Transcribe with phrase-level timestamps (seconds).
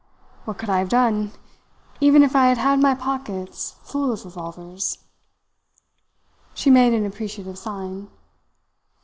[0.45, 1.31] "What could I have done
[1.99, 4.97] even if I had had my pockets full of revolvers?"
[6.55, 8.09] She made an appreciative sign.